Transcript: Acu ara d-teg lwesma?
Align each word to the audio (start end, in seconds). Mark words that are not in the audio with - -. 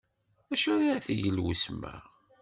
Acu 0.53 0.69
ara 0.73 0.97
d-teg 1.01 1.21
lwesma? 1.37 1.95